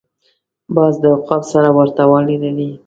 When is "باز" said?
0.75-0.93